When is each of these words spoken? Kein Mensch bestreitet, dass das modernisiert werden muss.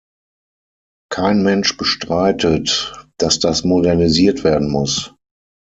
Kein 1.11 1.43
Mensch 1.43 1.77
bestreitet, 1.77 2.93
dass 3.19 3.37
das 3.37 3.63
modernisiert 3.63 4.43
werden 4.43 4.71
muss. 4.71 5.13